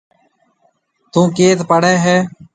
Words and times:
ٿون 1.11 1.25
ڪيٿ 1.37 1.57
پڙهيَ 1.69 1.95
هيَ؟ 2.05 2.17